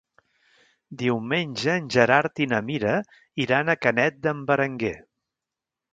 [1.01, 2.95] Diumenge en Gerard i na Mira
[3.45, 4.95] iran a Canet d'en Berenguer.